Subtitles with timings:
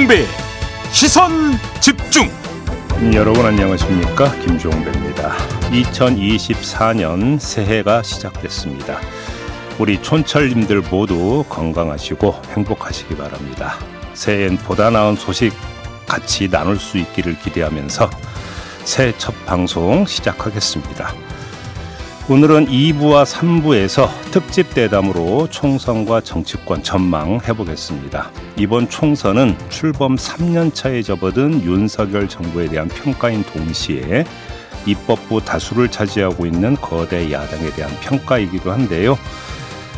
[0.00, 0.24] 김종배.
[0.92, 1.30] 시선
[1.80, 2.30] 집중.
[3.12, 4.32] 여러분 안녕하십니까?
[4.40, 5.34] 김종배입니다.
[5.70, 8.98] 2024년 새해가 시작됐습니다.
[9.78, 13.74] 우리 촌철님들 모두 건강하시고 행복하시기 바랍니다.
[14.14, 15.52] 새해엔 보다 나은 소식
[16.06, 18.08] 같이 나눌 수 있기를 기대하면서
[18.84, 21.12] 새해 첫 방송 시작하겠습니다
[22.30, 28.30] 오늘은 2부와 3부에서 특집 대담으로 총선과 정치권 전망 해보겠습니다.
[28.56, 34.24] 이번 총선은 출범 3년 차에 접어든 윤석열 정부에 대한 평가인 동시에
[34.86, 39.18] 입법부 다수를 차지하고 있는 거대 야당에 대한 평가이기도 한데요.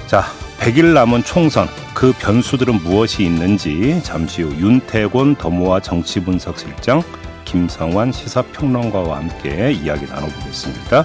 [0.07, 0.25] 자,
[0.59, 7.03] 100일 남은 총선 그 변수들은 무엇이 있는지 잠시 후 윤태곤 더모아 정치분석실장
[7.45, 11.05] 김성환 시사평론가와 함께 이야기 나눠보겠습니다.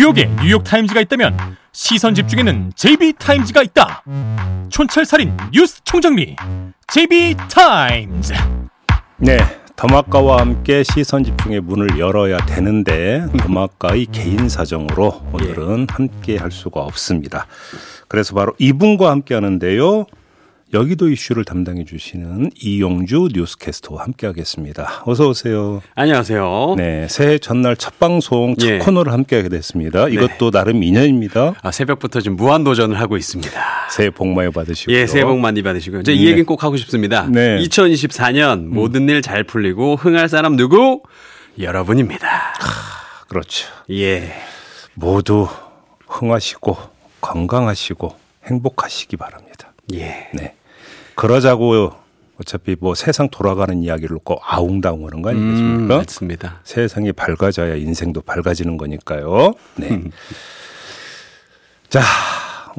[0.00, 1.36] 뉴욕에 뉴욕 타임즈가 있다면
[1.72, 4.02] 시선 집중에는 JB타임즈가 있다
[4.70, 6.36] 촌철살인 뉴스 총정리
[6.88, 8.32] JB타임즈
[9.18, 9.36] 네,
[9.76, 17.46] 더마카와 함께 시선 집중의 문을 열어야 되는데 더마카의 개인 사정으로 오늘은 함께 할 수가 없습니다.
[18.08, 20.06] 그래서 바로 이분과 함께 하는데요.
[20.72, 25.02] 여기도 이슈를 담당해 주시는 이용주 뉴스캐스터와 함께 하겠습니다.
[25.04, 25.82] 어서 오세요.
[25.96, 26.74] 안녕하세요.
[26.76, 28.78] 네, 새해 전날 첫 방송 첫 예.
[28.78, 30.06] 코너를 함께 하게 됐습니다.
[30.08, 31.54] 이것도 나름 인연입니다.
[31.60, 33.50] 아, 새벽부터 지금 무한 도전을 하고 있습니다.
[33.90, 34.96] 새해 복 많이 받으시고요.
[34.96, 36.04] 예, 새해 복 많이 받으시고요.
[36.04, 36.22] 저이 네.
[36.26, 37.26] 얘기는 꼭 하고 싶습니다.
[37.28, 37.58] 네.
[37.58, 41.02] 2024년 모든 일 잘 풀리고 흥할 사람 누구?
[41.58, 42.28] 여러분입니다.
[43.28, 43.68] 그렇죠.
[43.90, 44.32] 예.
[44.94, 45.48] 모두
[46.06, 46.76] 흥하시고
[47.20, 48.14] 건강하시고
[48.46, 49.72] 행복하시기 바랍니다.
[49.94, 50.28] 예.
[50.32, 50.54] 네.
[51.20, 51.92] 그러자고
[52.40, 55.96] 어차피 뭐 세상 돌아가는 이야기를 놓고 아웅다웅 하는 거 음, 아니겠습니까?
[55.98, 56.60] 맞습니다.
[56.64, 59.52] 세상이 밝아져야 인생도 밝아지는 거니까요.
[59.76, 60.02] 네.
[61.90, 62.00] 자,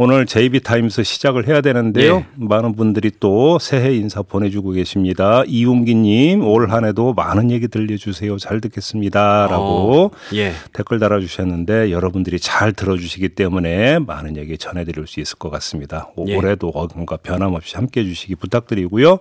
[0.03, 2.15] 오늘 JB타임스 시작을 해야 되는데요.
[2.15, 2.25] 예.
[2.33, 5.43] 많은 분들이 또 새해 인사 보내주고 계십니다.
[5.45, 8.37] 이웅기님, 올 한 해도 많은 얘기 들려주세요.
[8.39, 9.45] 잘 듣겠습니다.
[9.47, 10.53] 라고 어, 예.
[10.73, 16.09] 댓글 달아주셨는데 여러분들이 잘 들어주시기 때문에 많은 얘기 전해드릴 수 있을 것 같습니다.
[16.15, 16.35] 오- 예.
[16.35, 19.19] 올해도 뭔가 변함없이 함께 해주시기 부탁드리고요.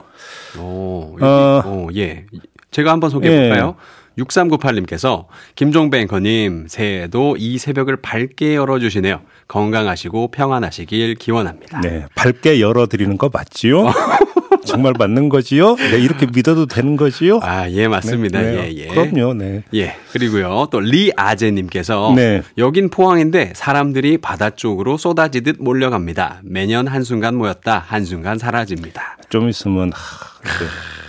[0.58, 1.62] 오, 어.
[1.62, 2.24] 어, 예.
[2.70, 3.74] 제가 한번 소개해 볼까요?
[4.18, 9.20] 6398님께서 김종배 앵커님 새해에도 이 새벽을 밝게 열어주시네요.
[9.48, 11.80] 건강하시고 평안하시길 기원합니다.
[11.80, 13.92] 네, 밝게 열어드리는 거 맞지요?
[14.64, 15.74] 정말 맞는 거지요?
[15.76, 17.40] 네, 이렇게 믿어도 되는 거지요?
[17.42, 18.40] 아, 예, 맞습니다.
[18.40, 18.86] 네, 예, 예.
[18.88, 19.62] 그럼요, 네.
[19.74, 19.96] 예.
[20.12, 20.68] 그리고요.
[20.70, 22.42] 또 리아제님께서 네.
[22.58, 26.42] 여긴 포항인데 사람들이 바다 쪽으로 쏟아지듯 몰려갑니다.
[26.44, 27.84] 매년 한순간 모였다.
[27.86, 29.18] 한순간 사라집니다.
[29.28, 30.66] 좀 있으면, 하, 그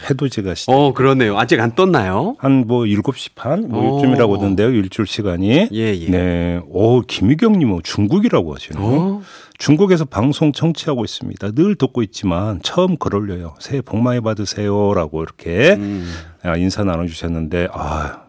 [0.10, 0.72] 해돋이가 시작.
[0.74, 1.38] 어, 그러네요.
[1.38, 2.36] 아직 안 떴나요?
[2.40, 3.68] 한 뭐 7시 반?
[3.70, 4.00] 뭐 오.
[4.00, 5.70] 이쯤이라고 하던데요, 일출 시간이.
[5.72, 6.10] 예, 예.
[6.10, 6.62] 네.
[6.68, 8.84] 오, 김희경 님은 중국이라고 하시네요.
[8.86, 9.22] 어?
[9.58, 11.52] 중국에서 방송 청취하고 있습니다.
[11.52, 13.56] 늘 듣고 있지만 처음 글 올려요.
[13.60, 16.12] 새해 복 많이 받으세요라고 이렇게 음.
[16.44, 18.24] 아, 인사 나눠 주셨는데 아,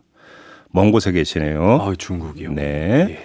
[0.71, 1.78] 먼 곳에 계시네요.
[1.82, 2.53] 아, 중국이요.
[2.53, 3.19] 네, 예.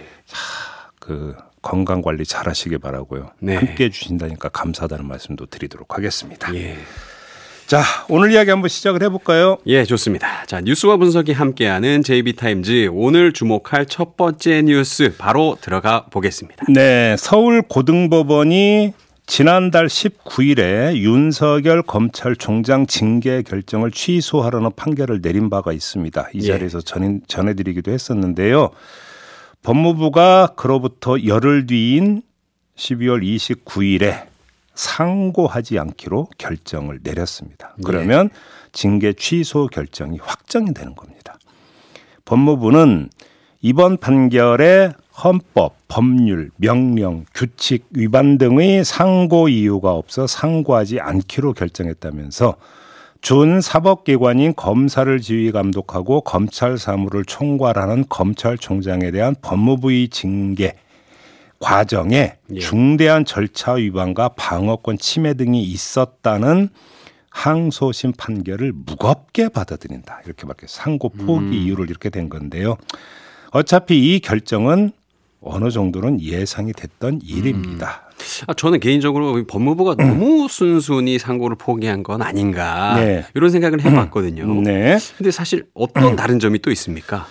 [1.00, 3.32] 그 건강 관리 잘 하시길 바라고요.
[3.40, 3.56] 네.
[3.56, 6.54] 함께 해 주신다니까 감사하다는 말씀도 드리도록 하겠습니다.
[6.56, 6.78] 예.
[7.68, 9.58] 자, 오늘 이야기 한번 시작을 해볼까요?
[9.66, 10.46] 예, 좋습니다.
[10.46, 16.66] 자, 뉴스와 분석이 함께하는 JB타임즈 오늘 주목할 첫 번째 뉴스 바로 들어가 보겠습니다.
[16.70, 18.94] 네, 서울 고등법원이
[19.26, 26.30] 지난달 19일에 윤석열 검찰총장 징계 결정을 취소하라는 판결을 내린 바가 있습니다.
[26.36, 26.48] 이 예.
[26.48, 28.70] 자리에서 전, 전해드리기도 했었는데요.
[29.64, 32.22] 법무부가 그로부터 열흘 뒤인
[32.78, 34.37] 12월 29일에
[34.78, 37.76] 상고하지 않기로 결정을 내렸습니다.
[37.84, 38.30] 그러면
[38.72, 41.38] 징계 취소 결정이 확정이 되는 겁니다.
[42.26, 43.10] 법무부는
[43.62, 44.92] 이번 판결에
[45.24, 52.56] 헌법, 법률, 명령, 규칙 위반 등의 상고 이유가 없어 상고하지 않기로 결정했다면서
[53.22, 60.76] 준 사법기관인 검사를 지휘 감독하고 검찰 사무를 총괄하는 검찰총장에 대한 법무부의 징계
[61.60, 62.60] 과정에 예.
[62.60, 66.70] 중대한 절차 위반과 방어권 침해 등이 있었다는
[67.30, 70.22] 항소심 판결을 무겁게 받아들인다.
[70.26, 72.78] 이렇게 밖에 상고 포기 이유를 이렇게 된 건데요.
[73.52, 74.92] 어차피 이 결정은
[75.42, 78.10] 어느 정도는 예상이 됐던 일입니다.
[78.48, 80.08] 아, 저는 개인적으로 법무부가 음.
[80.08, 83.24] 너무 순순히 상고를 포기한 건 아닌가 네.
[83.36, 84.44] 이런 생각을 해봤거든요.
[84.44, 84.64] 음.
[84.64, 84.98] 네.
[85.18, 87.28] 근데 사실 어떤 다른 점이 또 있습니까?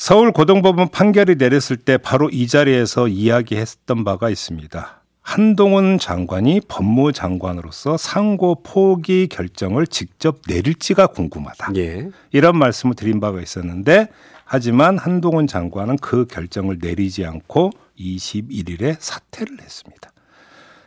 [0.00, 5.02] 서울고등법원 판결이 내렸을 때 바로 이 자리에서 이야기했던 바가 있습니다.
[5.20, 11.72] 한동훈 장관이 법무장관으로서 상고 포기 결정을 직접 내릴지가 궁금하다.
[11.76, 12.08] 예.
[12.32, 14.08] 이런 말씀을 드린 바가 있었는데
[14.46, 20.12] 하지만 한동훈 장관은 그 결정을 내리지 않고 21일에 사퇴를 했습니다.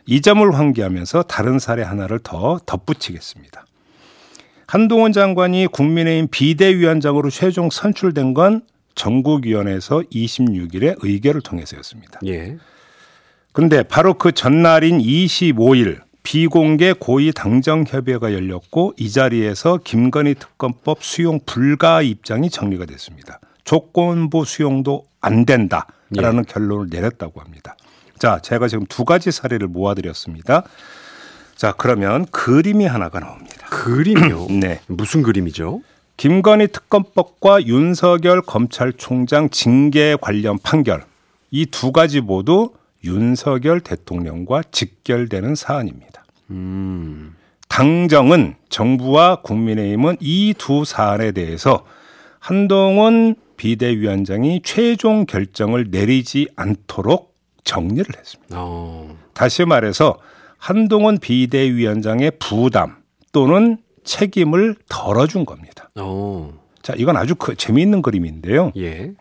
[0.06, 3.64] 이 점을 환기하면서 다른 사례 하나를 더 덧붙이겠습니다.
[4.66, 8.62] 한동훈 장관이 국민의힘 비대위원장으로 최종 선출된 건
[8.94, 12.20] 전국위원회에서 26일에 의결을 통해서였습니다.
[12.26, 12.56] 예.
[13.52, 21.38] 근데 바로 그 전날인 25일 비공개 고위 당정 협의회가 열렸고 이 자리에서 김건희 특검법 수용
[21.44, 23.40] 불가 입장이 정리가 됐습니다.
[23.64, 26.52] 조건부 수용도 안 된다라는 예.
[26.52, 27.76] 결론을 내렸다고 합니다.
[28.18, 30.64] 자, 제가 지금 두 가지 사례를 모아드렸습니다.
[31.56, 33.66] 자, 그러면 그림이 하나가 나옵니다.
[33.68, 34.46] 그림이요?
[34.60, 34.80] 네.
[34.86, 35.82] 무슨 그림이죠?
[36.16, 41.04] 김건희 특검법과 윤석열 검찰총장 징계 관련 판결
[41.50, 42.70] 이 두 가지 모두
[43.04, 46.24] 윤석열 대통령과 직결되는 사안입니다.
[46.50, 47.34] 음.
[47.68, 51.84] 당정은 정부와 국민의힘은 이 두 사안에 대해서
[52.38, 57.34] 한동훈 비대위원장이 최종 결정을 내리지 않도록
[57.64, 58.56] 정리를 했습니다.
[58.58, 59.16] 어.
[59.32, 60.18] 다시 말해서
[60.58, 62.96] 한동훈 비대위원장의 부담
[63.32, 65.90] 또는 책임을 덜어준 겁니다.
[65.96, 66.52] 오.
[66.82, 68.72] 자, 이건 아주 그 재미있는 그림인데요.
[68.76, 69.12] 예.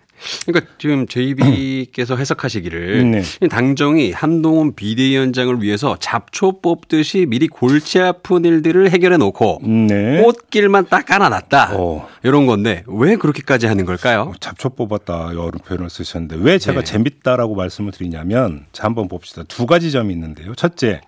[0.45, 3.47] 그러니까 지금 JB께서 해석하시기를 네.
[3.49, 10.21] 당정이 한동훈 비대위원장을 위해서 잡초 뽑듯이 미리 골치 아픈 일들을 해결해 놓고 네.
[10.21, 11.71] 꽃길만 딱 깔아놨다.
[11.73, 12.07] 어.
[12.23, 14.21] 이런 건데 왜 그렇게까지 하는 걸까요?
[14.21, 16.85] 어, 잡초 뽑았다 이런 표현을 쓰셨는데 왜 제가 네.
[16.85, 19.43] 재밌다라고 말씀을 드리냐면 자 한번 봅시다.
[19.47, 20.55] 두 가지 점이 있는데요.
[20.55, 21.01] 첫째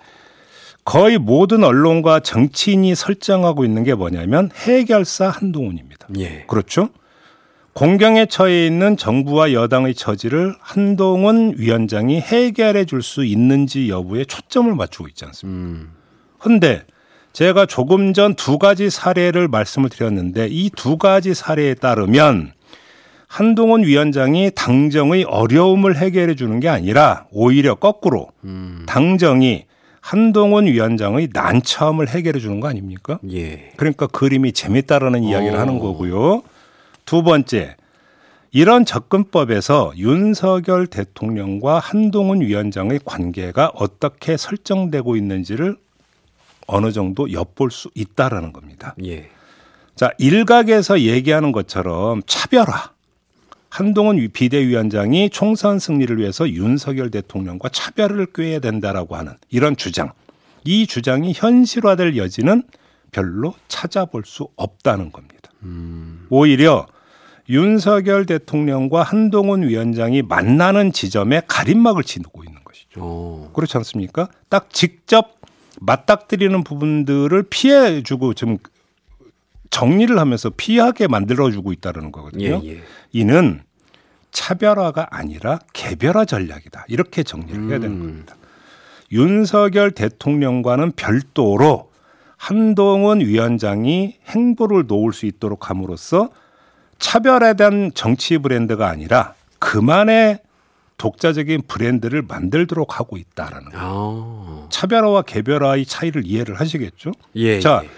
[0.85, 6.07] 거의 모든 언론과 정치인이 설정하고 있는 게 뭐냐면 해결사 한동훈입니다.
[6.19, 6.45] 예.
[6.47, 6.89] 그렇죠?
[7.73, 15.07] 공경에 처해 있는 정부와 여당의 처지를 한동훈 위원장이 해결해 줄 수 있는지 여부에 초점을 맞추고
[15.09, 15.89] 있지 않습니까?
[16.39, 16.93] 그런데 음.
[17.33, 22.53] 제가 조금 전 두 가지 사례를 말씀을 드렸는데 이 두 가지 사례에 따르면
[23.27, 28.85] 한동훈 위원장이 당정의 어려움을 해결해 주는 게 아니라 오히려 거꾸로 음.
[28.87, 29.65] 당정이
[30.05, 33.17] 한동훈 위원장의 난처함을 해결해 주는 거 아닙니까?
[33.31, 33.71] 예.
[33.75, 35.59] 그러니까 그림이 재밌다라는 이야기를 오.
[35.59, 36.43] 하는 거고요.
[37.05, 37.75] 두 번째,
[38.51, 45.75] 이런 접근법에서 윤석열 대통령과 한동훈 위원장의 관계가 어떻게 설정되고 있는지를
[46.67, 48.93] 어느 정도 엿볼 수 있다라는 겁니다.
[49.03, 49.27] 예.
[49.95, 52.91] 자, 일각에서 얘기하는 것처럼 차별화.
[53.75, 60.13] 한동훈 비대위원장이 총선 승리를 위해서 윤석열 대통령과 차별을 꾀해야 된다라고 하는 이런 주장.
[60.63, 62.63] 이 주장이 현실화될 여지는
[63.11, 65.51] 별로 찾아볼 수 없다는 겁니다.
[65.63, 66.25] 음.
[66.29, 66.85] 오히려
[67.49, 73.01] 윤석열 대통령과 한동훈 위원장이 만나는 지점에 가림막을 치고 있는 것이죠.
[73.01, 73.51] 오.
[73.51, 74.29] 그렇지 않습니까?
[74.47, 75.41] 딱 직접
[75.81, 78.57] 맞닥뜨리는 부분들을 피해주고 좀
[79.69, 82.61] 정리를 하면서 피하게 만들어주고 있다는 거거든요.
[82.63, 82.83] 예, 예.
[83.11, 83.64] 이는
[84.35, 86.85] 차별화가 아니라 개별화 전략이다.
[86.89, 87.99] 이렇게 정리를 해야 되는 음.
[87.99, 88.35] 겁니다.
[89.11, 91.89] 윤석열 대통령과는 별도로
[92.35, 96.29] 한동훈 위원장이 행보를 놓을 수 있도록 함으로써
[96.99, 100.39] 차별에 대한 정치 브랜드가 아니라 그만의
[100.97, 103.83] 독자적인 브랜드를 만들도록 하고 있다라는 거예요.
[103.83, 104.67] 아.
[104.69, 107.11] 차별화와 개별화의 차이를 이해를 하시겠죠?
[107.35, 107.89] 예, 자, 예.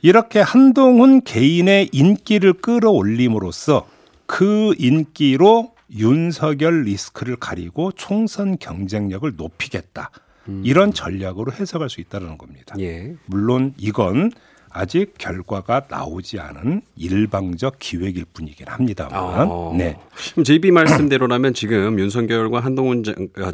[0.00, 3.86] 이렇게 한동훈 개인의 인기를 끌어올림으로써
[4.26, 10.10] 그 인기로 윤석열 리스크를 가리고 총선 경쟁력을 높이겠다.
[10.48, 10.62] 음.
[10.64, 12.74] 이런 전략으로 해석할 수 있다는 겁니다.
[12.80, 13.14] 예.
[13.26, 14.32] 물론 이건
[14.74, 19.14] 아직 결과가 나오지 않은 일방적 기획일 뿐이긴 합니다만.
[19.14, 19.98] 아, 네.
[20.32, 23.04] 그럼 JB 말씀대로라면 지금 윤석열과 한동훈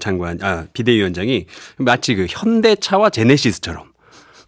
[0.00, 1.47] 장 관, 아, 비대위원장이
[1.78, 3.88] 마치 그 현대차와 제네시스처럼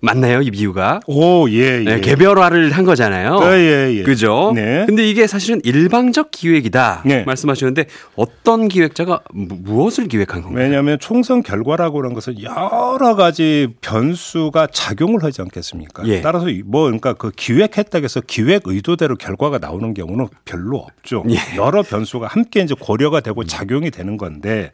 [0.01, 0.41] 맞나요?
[0.41, 1.01] 이 비유가?
[1.07, 1.85] 오, 예, 예.
[1.85, 3.39] 네, 개별화를 한 거잖아요.
[3.43, 4.03] 예, 예, 예.
[4.03, 4.53] 그죠?
[4.55, 4.85] 네.
[4.87, 7.03] 근데 이게 사실은 일방적 기획이다.
[7.05, 7.25] 네.
[7.25, 10.65] 말씀하셨는데 어떤 기획자가 무엇을 기획한 건가요?
[10.65, 16.07] 왜냐하면 총선 결과라고 하는 것은 여러 가지 변수가 작용을 하지 않겠습니까?
[16.07, 16.23] 예.
[16.23, 21.25] 따라서 뭐 그러니까 그 기획했다고 해서 기획 의도대로 결과가 나오는 경우는 별로 없죠.
[21.29, 21.57] 예.
[21.57, 24.73] 여러 변수가 함께 이제 고려가 되고 작용이 되는 건데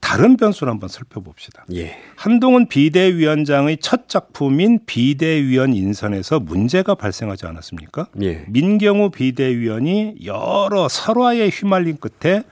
[0.00, 1.64] 다른 변수를 한번 살펴봅시다.
[1.74, 1.96] 예.
[2.16, 8.08] 한동훈 비대위원장의 첫 작품인 비대위원 인선에서 문제가 발생하지 않았습니까?
[8.22, 8.44] 예.
[8.48, 12.42] 민경우 비대위원이 여러 설화에 휘말린 끝에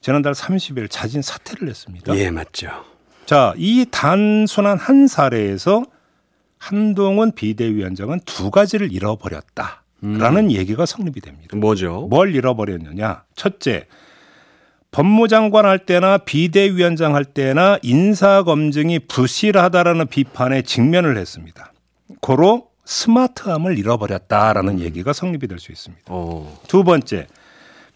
[0.00, 2.14] 지난달 30일 자진 사퇴를 했습니다.
[2.16, 2.68] 예, 맞죠.
[3.24, 5.84] 자, 이 단순한 한 사례에서
[6.58, 10.50] 한동훈 비대위원장은 두 가지를 잃어버렸다라는 음.
[10.50, 11.56] 얘기가 성립이 됩니다.
[11.56, 12.06] 뭐죠?
[12.10, 13.24] 뭘 잃어버렸느냐?
[13.34, 13.86] 첫째,
[14.94, 21.72] 법무장관 할 때나 비대위원장 할 때나 인사검증이 부실하다라는 비판에 직면을 했습니다.
[22.20, 26.14] 고로 스마트함을 잃어버렸다라는 얘기가 성립이 될 수 있습니다.
[26.14, 26.46] 오.
[26.68, 27.26] 두 번째,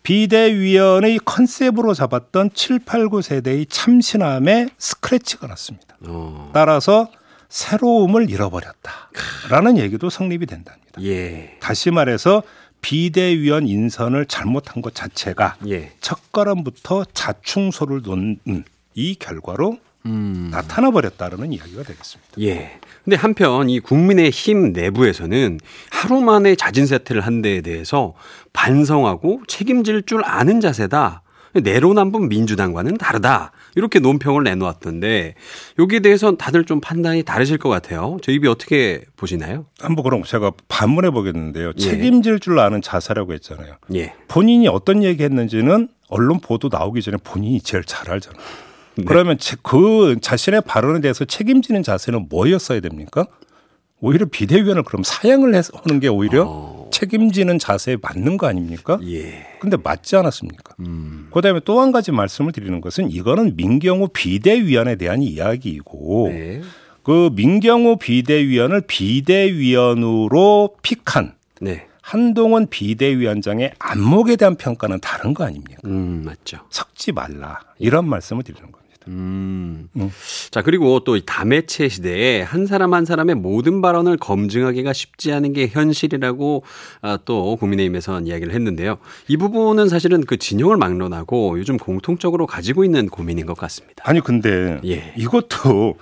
[0.02, 5.96] 비대위원의 컨셉으로 잡았던 7, 8, 9 세대의 참신함에 스크래치가 났습니다.
[6.08, 6.50] 오.
[6.52, 7.06] 따라서
[7.48, 11.00] 새로움을 잃어버렸다라는 얘기도 성립이 된답니다.
[11.02, 11.58] 예.
[11.60, 12.42] 다시 말해서
[12.80, 15.92] 비대위원 인선을 잘못한 것 자체가 예.
[16.00, 20.48] 첫 걸음부터 자충소를 놓는 이 결과로 음.
[20.50, 22.32] 나타나 버렸다는 이야기가 되겠습니다.
[22.40, 22.78] 예.
[23.04, 28.14] 근데 한편 이 국민의 힘 내부에서는 하루 만에 자진 사퇴를 한 데에 대해서
[28.52, 31.22] 반성하고 책임질 줄 아는 자세다.
[31.54, 33.52] 내로남불 민주당과는 다르다.
[33.74, 35.34] 이렇게 논평을 내놓았던데
[35.78, 38.18] 여기에 대해서는 다들 좀 판단이 다르실 것 같아요.
[38.22, 39.66] 저 입이 어떻게 보시나요?
[39.80, 41.72] 한번 그럼 제가 반문해 보겠는데요.
[41.76, 41.80] 예.
[41.80, 43.74] 책임질 줄 아는 자세라고 했잖아요.
[43.94, 44.14] 예.
[44.28, 48.42] 본인이 어떤 얘기 했는지는 언론 보도 나오기 전에 본인이 제일 잘 알잖아요.
[48.96, 49.04] 네.
[49.06, 53.26] 그러면 그 자신의 발언에 대해서 책임지는 자세는 뭐였어야 됩니까?
[54.00, 56.87] 오히려 비대위원을 그럼 사양을 하는 게 오히려 어.
[57.02, 58.98] 책임지는 자세에 맞는 거 아닙니까?
[59.04, 59.46] 예.
[59.60, 60.74] 근데 맞지 않았습니까?
[60.80, 61.28] 음.
[61.32, 66.60] 그다음에 또 한 가지 말씀을 드리는 것은 이거는 민경호 비대위원에 대한 이야기이고 네.
[67.04, 71.86] 그 민경호 비대위원을 비대위원으로 픽한 네.
[72.02, 75.80] 한동훈 비대위원장의 안목에 대한 평가는 다른 거 아닙니까?
[75.84, 76.58] 음, 맞죠.
[76.70, 78.87] 섞지 말라 이런 말씀을 드리는 겁니다.
[79.08, 79.88] 음.
[79.96, 80.10] 음.
[80.50, 85.66] 자, 그리고 또 다매체 시대에 한 사람 한 사람의 모든 발언을 검증하기가 쉽지 않은 게
[85.68, 86.62] 현실이라고
[87.00, 88.98] 아, 또 국민의힘에서는 이야기를 했는데요.
[89.26, 94.02] 이 부분은 사실은 그 진영을 막론하고 요즘 공통적으로 가지고 있는 고민인 것 같습니다.
[94.06, 95.12] 아니, 근데 예.
[95.16, 95.96] 이것도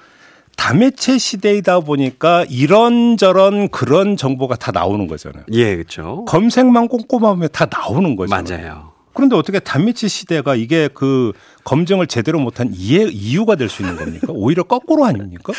[0.56, 5.44] 다매체 시대이다 보니까 이런저런 그런 정보가 다 나오는 거잖아요.
[5.52, 6.24] 예, 그렇죠.
[6.26, 8.58] 검색만 꼼꼼하면 다 나오는 거잖아요.
[8.58, 8.95] 맞아요.
[9.16, 11.32] 그런데 어떻게 단미치 시대가 이게 그
[11.64, 14.28] 검증을 제대로 못한 이해, 이유가 될 수 있는 겁니까?
[14.30, 15.52] 오히려 거꾸로 아닙니까?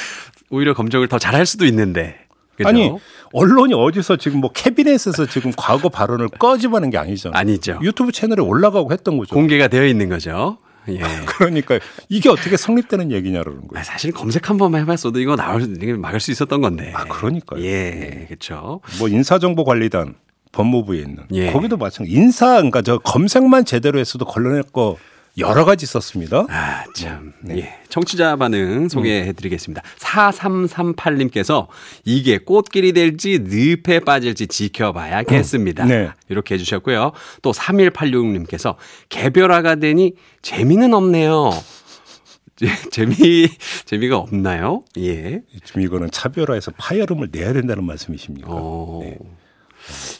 [0.50, 2.16] 오히려 검증을 더 잘할 수도 있는데.
[2.56, 2.70] 그죠?
[2.70, 2.92] 아니
[3.34, 7.38] 언론이 어디서 지금 뭐 캐비넷에서 지금 과거 발언을 꺼집어낸 게 아니잖아요.
[7.38, 7.80] 아니죠.
[7.84, 9.36] 유튜브 채널에 올라가고 했던 거죠.
[9.36, 10.58] 공개가 되어 있는 거죠.
[10.90, 11.00] 예.
[11.28, 13.84] 그러니까 이게 어떻게 성립되는 얘기냐라는 거예요.
[13.84, 16.94] 사실 검색 한 번만 해봤어도 이거 나올 막을 수 있었던 건데.
[16.96, 17.64] 아 그러니까요.
[17.64, 18.82] 예, 그렇죠.
[18.98, 20.16] 뭐 인사정보관리단
[20.52, 21.52] 법무부에 있는 예.
[21.52, 24.98] 거기도 마찬가지 인사 그러니까 저 검색만 제대로 했어도 걸러낼 거
[25.38, 26.48] 여러 가지 있었습니다.
[26.50, 27.34] 아, 참.
[27.42, 27.58] 네.
[27.60, 27.80] 예.
[27.90, 29.84] 청취자 반응 소개해 드리겠습니다.
[30.00, 31.68] 4338님께서
[32.06, 35.86] 이게 꽃길이 될지 늪에 빠질지 지켜봐야겠습니다.
[35.86, 36.10] 네.
[36.30, 37.12] 이렇게 해 주셨고요.
[37.44, 38.76] 또 3186님께서
[39.10, 41.52] 개별화가 되니 재미는 없네요.
[42.90, 43.48] 재미
[43.86, 44.84] 재미가 없나요?
[44.98, 45.44] 예.
[45.64, 48.48] 지금 이거는 차별화해서 파열음을 내야 된다는 말씀이십니까?
[48.50, 49.02] 어...
[49.04, 49.18] 네.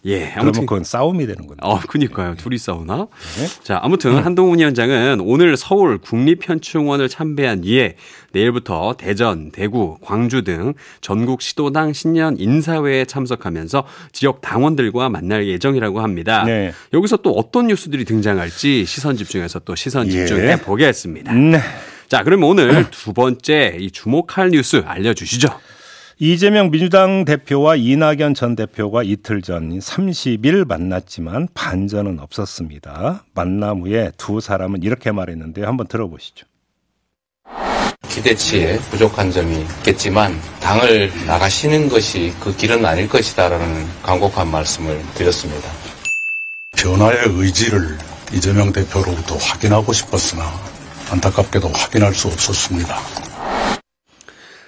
[0.06, 0.32] 예.
[0.36, 1.60] 아무튼 그러면 그건 싸움이 되는 거네요.
[1.62, 2.36] 어, 그니까요.
[2.36, 3.08] 둘이 싸우나?
[3.38, 3.48] 네.
[3.64, 4.26] 자, 아무튼 음.
[4.26, 7.96] 한동훈 위원장은 오늘 서울 국립현충원을 참배한 뒤에
[8.32, 16.44] 내일부터 대전, 대구, 광주 등 전국 시도당 신년 인사회에 참석하면서 지역 당원들과 만날 예정이라고 합니다.
[16.46, 16.74] 네.
[16.94, 20.56] 여기서 또 어떤 뉴스들이 등장할지 시선 집중해서 또 시선 집중해 예.
[20.58, 21.34] 보겠습니다.
[21.34, 21.60] 네.
[22.08, 25.50] 자, 그럼 오늘 두 번째 이 주목할 뉴스 알려주시죠.
[26.20, 33.24] 이재명 민주당 대표와 이낙연 전 대표가 이틀 전 30일 만났지만 반전은 없었습니다.
[33.36, 35.68] 만남 후에 두 사람은 이렇게 말했는데요.
[35.68, 36.48] 한번 들어보시죠.
[38.10, 45.70] 기대치에 부족한 점이 있겠지만 당을 나가시는 것이 그 길은 아닐 것이다라는 간곡한 말씀을 드렸습니다.
[46.78, 47.96] 변화의 의지를
[48.34, 50.44] 이재명 대표로부터 확인하고 싶었으나
[51.12, 52.98] 안타깝게도 확인할 수 없었습니다.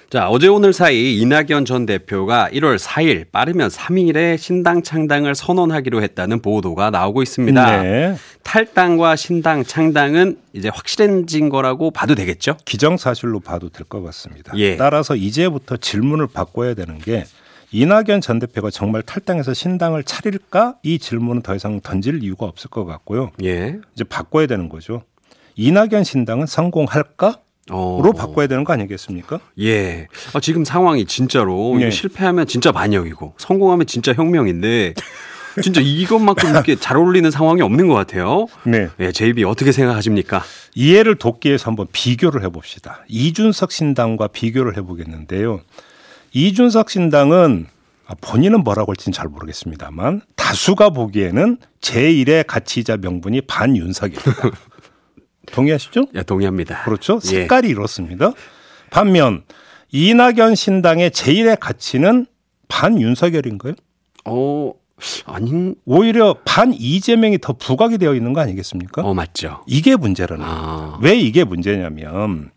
[0.09, 6.41] 자, 어제 오늘 사이 이낙연 전 대표가 1월 4일 빠르면 3일에 신당 창당을 선언하기로 했다는
[6.41, 7.81] 보도가 나오고 있습니다.
[7.83, 8.15] 네.
[8.41, 12.57] 탈당과 신당 창당은 이제 확실해진 거라고 봐도 되겠죠?
[12.65, 14.51] 기정사실로 봐도 될 것 같습니다.
[14.57, 14.77] 예.
[14.77, 17.25] 따라서 이제부터 질문을 바꿔야 되는 게
[17.71, 20.77] 이낙연 전 대표가 정말 탈당해서 신당을 차릴까?
[20.81, 23.29] 이 질문은 더 이상 던질 이유가 없을 것 같고요.
[23.43, 23.77] 예.
[23.93, 25.03] 이제 바꿔야 되는 거죠.
[25.55, 27.37] 이낙연 신당은 성공할까?
[27.69, 28.01] 어.
[28.03, 29.39] 로 바꿔야 되는 거 아니겠습니까?
[29.59, 30.07] 예.
[30.33, 31.91] 아, 지금 상황이 진짜로 네.
[31.91, 34.93] 실패하면 진짜 반역이고 성공하면 진짜 혁명인데
[35.61, 38.47] 진짜 이것만큼 이렇게 잘 어울리는 상황이 없는 것 같아요.
[38.63, 38.89] 네.
[38.97, 39.11] 네.
[39.11, 40.43] 제이비 어떻게 생각하십니까?
[40.75, 43.03] 이해를 돕기 위해서 한번 비교를 해봅시다.
[43.07, 45.61] 이준석 신당과 비교를 해보겠는데요.
[46.33, 47.67] 이준석 신당은
[48.07, 54.49] 아, 본인은 뭐라고 할지는 잘 모르겠습니다만 다수가 보기에는 제1의 가치자 명분이 반윤석입니다.
[55.51, 56.05] 동의하시죠?
[56.15, 56.83] 예, 동의합니다.
[56.83, 57.19] 그렇죠.
[57.25, 57.27] 예.
[57.27, 57.71] 색깔이 예.
[57.71, 58.31] 이렇습니다.
[58.89, 59.43] 반면
[59.91, 62.25] 이낙연 신당의 제일의 가치는
[62.67, 63.73] 반 윤석열인가요?
[64.25, 64.73] 어,
[65.25, 69.01] 아닌 오히려 반 이재명이 더 부각이 되어 있는 거 아니겠습니까?
[69.01, 69.63] 어, 맞죠.
[69.65, 70.49] 이게 문제라는 아.
[70.49, 70.99] 거예요.
[71.01, 72.51] 왜 이게 문제냐면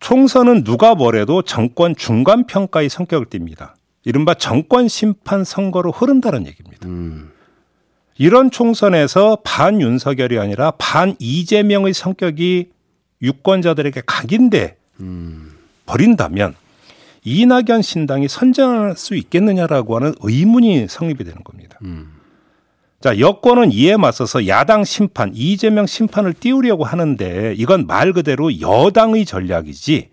[0.00, 3.74] 총선은 누가 뭐래도 정권 중간 평가의 성격을 띱니다.
[4.04, 6.86] 이른바 정권 심판 선거로 흐른다는 얘기입니다.
[6.86, 7.32] 음.
[8.18, 12.70] 이런 총선에서 반 윤석열이 아니라 반 이재명의 성격이
[13.22, 15.52] 유권자들에게 각인돼 음.
[15.86, 16.54] 버린다면
[17.24, 21.78] 이낙연 신당이 선전할 수 있겠느냐라고 하는 의문이 성립이 되는 겁니다.
[21.82, 22.12] 음.
[23.00, 30.08] 자, 여권은 이에 맞서서 야당 심판, 이재명 심판을 띄우려고 하는데 이건 말 그대로 여당의 전략이지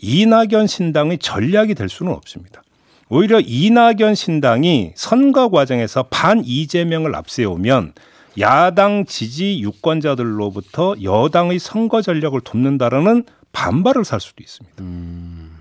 [0.00, 2.62] 이낙연 신당의 전략이 될 수는 없습니다.
[3.10, 7.94] 오히려 이낙연 신당이 선거 과정에서 반 이재명을 앞세우면
[8.38, 14.82] 야당 지지 유권자들로부터 여당의 선거 전략을 돕는다라는 반발을 살 수도 있습니다.
[14.82, 15.58] 음.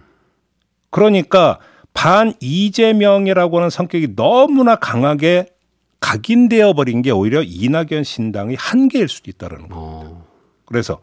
[0.90, 1.60] 그러니까
[1.94, 5.48] 반 이재명이라고 하는 성격이 너무나 강하게
[6.00, 9.72] 각인되어 버린 게 오히려 이낙연 신당의 한계일 수도 있다는 거예요.
[9.72, 10.28] 어.
[10.66, 11.00] 그래서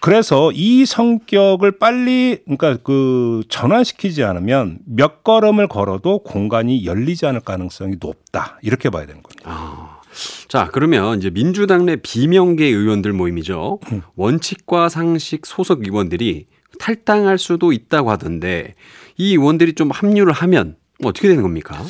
[0.00, 7.96] 그래서 이 성격을 빨리 그러니까 그 전환시키지 않으면 몇 걸음을 걸어도 공간이 열리지 않을 가능성이
[8.00, 9.42] 높다 이렇게 봐야 되는 겁니다.
[9.44, 10.00] 아.
[10.48, 13.78] 자, 그러면 이제 민주당 내 비명계 의원들 모임이죠.
[13.92, 14.02] 음.
[14.16, 16.46] 원칙과 상식 소속 의원들이
[16.78, 18.74] 탈당할 수도 있다고 하던데
[19.16, 21.82] 이 의원들이 좀 합류를 하면 어떻게 되는 겁니까?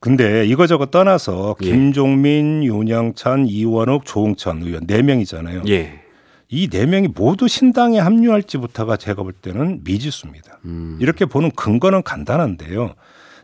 [0.00, 1.70] 근데 이거저거 떠나서 예.
[1.70, 5.62] 김종민, 윤영찬, 이원욱, 조홍천 의원 네 명이잖아요.
[5.68, 5.99] 예.
[6.52, 10.58] 이 네 명이 모두 신당에 합류할지부터가 제가 볼 때는 미지수입니다.
[10.64, 10.98] 음.
[11.00, 12.94] 이렇게 보는 근거는 간단한데요.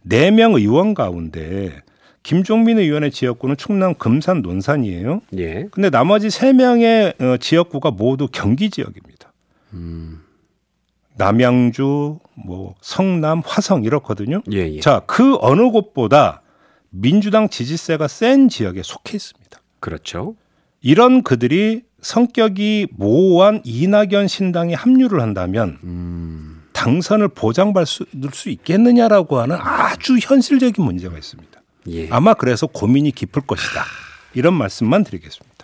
[0.02, 1.82] 네 명 의원 가운데
[2.22, 5.20] 김종민 의원의 지역구는 충남 금산 논산이에요.
[5.38, 5.68] 예.
[5.70, 9.32] 근데 나머지 세 명의 어, 지역구가 모두 경기 지역입니다.
[9.74, 10.20] 음.
[11.16, 14.42] 남양주, 뭐 성남, 화성 이렇거든요.
[14.52, 14.80] 예, 예.
[14.80, 16.42] 자, 그 어느 곳보다
[16.90, 19.60] 민주당 지지세가 센 지역에 속해 있습니다.
[19.80, 20.34] 그렇죠.
[20.80, 26.62] 이런 그들이 성격이 모호한 이낙연 신당에 합류를 한다면 음.
[26.72, 31.60] 당선을 보장받을 수, 수 있겠느냐라고 하는 아주 현실적인 문제가 있습니다.
[31.88, 32.08] 예.
[32.10, 33.82] 아마 그래서 고민이 깊을 것이다.
[34.34, 35.55] 이런 말씀만 드리겠습니다.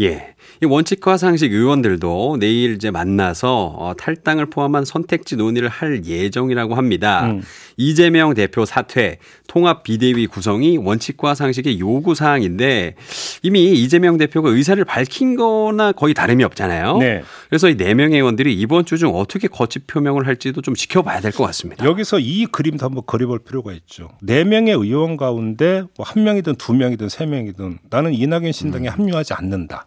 [0.00, 0.34] 예.
[0.62, 7.26] 이 원칙과 상식 의원들도 내일 이제 만나서 어, 탈당을 포함한 선택지 논의를 할 예정이라고 합니다.
[7.26, 7.42] 음.
[7.76, 12.94] 이재명 대표 사퇴, 통합 비대위 구성이 원칙과 상식의 요구 사항인데
[13.42, 16.98] 이미 이재명 대표가 의사를 밝힌 거나 거의 다름이 없잖아요.
[16.98, 17.22] 네.
[17.48, 21.32] 그래서 이 네 명의 의원들이 이번 주 중 어떻게 거취 표명을 할지도 좀 지켜봐야 될
[21.32, 21.84] 것 같습니다.
[21.84, 24.08] 여기서 이 그림도 한번 그려볼 필요가 있죠.
[24.22, 28.92] 네 명의 의원 가운데 뭐 한 명이든 두 명이든 세 명이든 나는 이낙연 신당에 음.
[28.92, 29.83] 합류하지 않는다.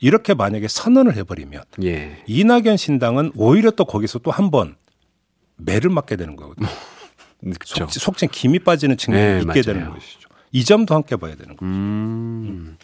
[0.00, 2.22] 이렇게 만약에 선언을 해버리면 예.
[2.26, 4.76] 이낙연 신당은 오히려 또 거기서 또 한 번
[5.56, 6.68] 매를 맞게 되는 거거든요.
[7.64, 9.62] 속, 속칭 김이 빠지는 측면이 네, 있게 맞아요.
[9.62, 10.28] 되는 것이죠.
[10.50, 11.64] 이 점도 함께 봐야 되는 거죠.
[11.66, 12.76] 음.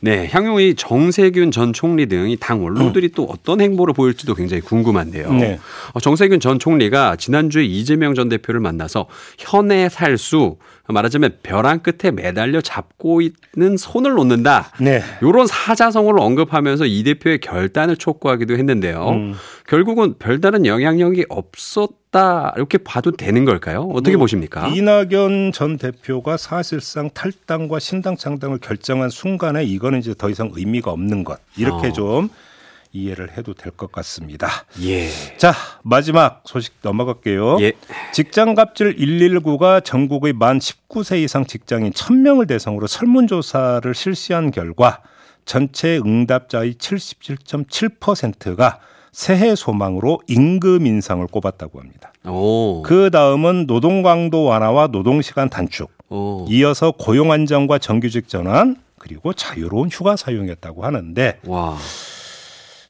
[0.00, 3.12] 네, 향유의 정세균 전 총리 등이당 원로들이 음.
[3.16, 5.32] 또 어떤 행보를 보일지도 굉장히 궁금한데요.
[5.32, 5.58] 네.
[5.94, 9.06] 어, 정세균 전 총리가 지난주에 이재명 전 대표를 만나서
[9.38, 10.58] 현해 살수
[10.92, 14.72] 말하자면 벼랑 끝에 매달려 잡고 있는 손을 놓는다.
[14.80, 15.02] 네.
[15.22, 19.10] 이런 사자성어를 언급하면서 이 대표의 결단을 촉구하기도 했는데요.
[19.10, 19.34] 음.
[19.66, 23.82] 결국은 별다른 영향력이 없었다 이렇게 봐도 되는 걸까요?
[23.92, 24.68] 어떻게 뭐, 보십니까?
[24.68, 31.24] 이낙연 전 대표가 사실상 탈당과 신당 창당을 결정한 순간에 이거는 이제 더 이상 의미가 없는
[31.24, 31.92] 것 이렇게 어.
[31.92, 32.30] 좀
[32.92, 34.48] 이해를 해도 될 것 같습니다.
[34.82, 35.08] 예.
[35.36, 37.58] 자, 마지막 소식 넘어갈게요.
[37.60, 37.72] 예.
[38.12, 45.00] 직장 갑질 119가 전국의 만 19세 이상 직장인 1000명을 대상으로 설문조사를 실시한 결과
[45.44, 48.78] 전체 응답자의 77.7%가
[49.12, 52.12] 새해 소망으로 임금 인상을 꼽았다고 합니다.
[52.26, 52.82] 오.
[52.82, 56.44] 그 다음은 노동 강도 완화와 노동 시간 단축, 오.
[56.48, 61.76] 이어서 고용 안정과 정규직 전환, 그리고 자유로운 휴가 사용이었다고 하는데 와.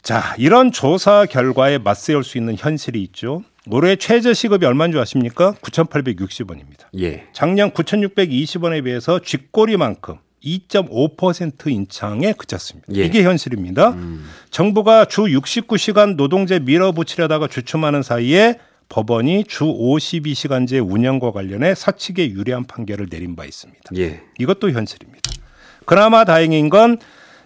[0.09, 3.43] 자, 이런 조사 결과에 맞세울 수 있는 현실이 있죠.
[3.67, 5.53] 올해 최저 시급이 얼마인 줄 아십니까?
[5.61, 6.87] 9,860원입니다.
[6.99, 7.27] 예.
[7.35, 12.91] 작년 9,620원에 비해서 쥐꼬리만큼 2.5% 인상에 그쳤습니다.
[12.97, 13.05] 예.
[13.05, 13.91] 이게 현실입니다.
[13.91, 14.25] 음.
[14.51, 23.11] 정부가 주 69시간 노동제 밀어붙이려다가 주춤하는 사이에 법원이 주 52시간제 운영과 관련해 사측에 유리한 판결을
[23.11, 23.83] 내린 바 있습니다.
[23.99, 24.23] 예.
[24.39, 25.31] 이것도 현실입니다.
[25.85, 26.97] 그나마 다행인 건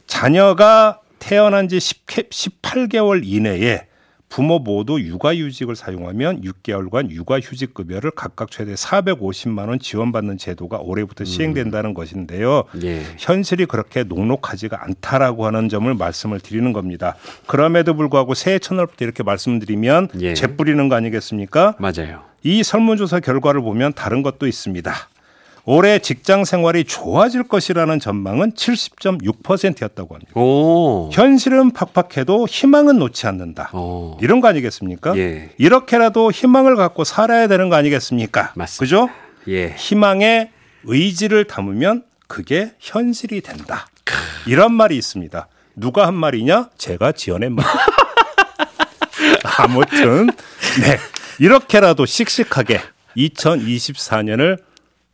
[0.07, 3.87] 자녀가 태어난 지 10, 18개월 이내에
[4.29, 11.27] 부모 모두 육아휴직을 사용하면 6개월간 육아휴직급여를 각각 최대 450만 원 지원받는 제도가 올해부터 음.
[11.27, 12.65] 시행된다는 것인데요.
[12.83, 13.03] 예.
[13.19, 17.15] 현실이 그렇게 녹록하지가 않다라고 하는 점을 말씀을 드리는 겁니다.
[17.47, 20.35] 그럼에도 불구하고 새해 첫날부터 이렇게 말씀드리면 예.
[20.35, 21.77] 재뿌리는 거 아니겠습니까?
[21.79, 22.23] 맞아요.
[22.43, 24.93] 이 설문조사 결과를 보면 다른 것도 있습니다.
[25.65, 30.33] 올해 직장 생활이 좋아질 것이라는 전망은 70.6%였다고 합니다.
[30.35, 31.09] 오.
[31.13, 33.71] 현실은 팍팍해도 희망은 놓지 않는다.
[33.73, 34.19] 오.
[34.21, 35.17] 이런 거 아니겠습니까?
[35.17, 35.51] 예.
[35.59, 38.53] 이렇게라도 희망을 갖고 살아야 되는 거 아니겠습니까?
[38.57, 38.81] 맞습니다.
[38.81, 39.11] 그죠?
[39.49, 39.75] 예.
[39.77, 40.51] 희망의
[40.85, 43.87] 의지를 담으면 그게 현실이 된다.
[44.47, 45.47] 이런 말이 있습니다.
[45.77, 46.71] 누가 한 말이냐?
[46.77, 47.65] 제가 지어낸 말.
[49.59, 50.99] 아무튼 네
[51.39, 52.81] 이렇게라도 씩씩하게
[53.17, 54.59] 2024년을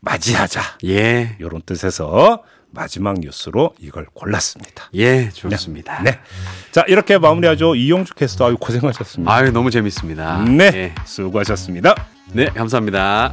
[0.01, 0.63] 맞이하자.
[0.87, 1.37] 예.
[1.41, 4.91] 이런 뜻에서 마지막 뉴스로 이걸 골랐습니다.
[4.95, 6.03] 예, 좋습니다.
[6.03, 6.11] 네.
[6.13, 6.19] 네.
[6.71, 7.75] 자, 이렇게 마무리하죠.
[7.75, 9.33] 이용주 캐스터 아유 고생하셨습니다.
[9.33, 10.45] 아유, 너무 재밌습니다.
[10.45, 10.71] 네.
[10.75, 10.95] 예.
[11.05, 11.95] 수고하셨습니다.
[12.33, 13.33] 네, 감사합니다.